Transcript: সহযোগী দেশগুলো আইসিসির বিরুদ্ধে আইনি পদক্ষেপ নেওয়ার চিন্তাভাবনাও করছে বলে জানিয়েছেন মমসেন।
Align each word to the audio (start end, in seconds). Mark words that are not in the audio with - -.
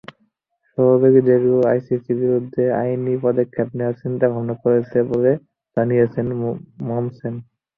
সহযোগী 0.69 1.21
দেশগুলো 1.29 1.63
আইসিসির 1.71 2.17
বিরুদ্ধে 2.23 2.63
আইনি 2.79 3.13
পদক্ষেপ 3.23 3.67
নেওয়ার 3.77 3.99
চিন্তাভাবনাও 4.01 4.61
করছে 4.63 4.97
বলে 5.11 5.31
জানিয়েছেন 5.77 6.25
মমসেন। 6.87 7.33